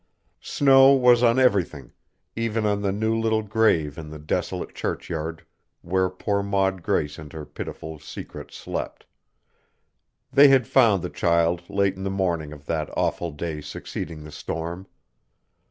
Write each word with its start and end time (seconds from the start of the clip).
Snow 0.41 0.93
was 0.95 1.21
on 1.21 1.37
everything, 1.37 1.93
even 2.35 2.65
on 2.65 2.81
the 2.81 2.91
new 2.91 3.15
little 3.15 3.43
grave 3.43 3.99
in 3.99 4.09
the 4.09 4.17
desolate 4.17 4.73
churchyard 4.73 5.45
where 5.83 6.09
poor 6.09 6.41
Maud 6.41 6.81
Grace 6.81 7.19
and 7.19 7.31
her 7.33 7.45
pitiful 7.45 7.99
secret 7.99 8.51
slept. 8.51 9.05
They 10.33 10.47
had 10.47 10.65
found 10.65 11.03
the 11.03 11.11
child 11.11 11.69
late 11.69 11.95
in 11.97 12.03
the 12.03 12.09
morning 12.09 12.51
of 12.51 12.65
that 12.65 12.89
awful 12.97 13.29
day 13.29 13.61
succeeding 13.61 14.23
the 14.23 14.31
storm. 14.31 14.87